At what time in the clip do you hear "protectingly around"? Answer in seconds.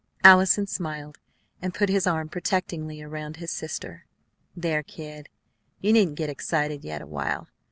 2.27-3.37